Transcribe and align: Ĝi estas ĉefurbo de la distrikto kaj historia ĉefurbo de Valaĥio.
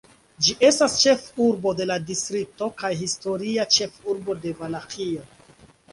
Ĝi 0.45 0.53
estas 0.69 0.95
ĉefurbo 1.01 1.73
de 1.81 1.87
la 1.91 1.97
distrikto 2.07 2.69
kaj 2.81 2.93
historia 3.03 3.67
ĉefurbo 3.77 4.37
de 4.47 4.55
Valaĥio. 4.63 5.29